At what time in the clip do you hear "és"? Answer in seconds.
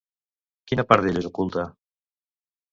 1.23-1.29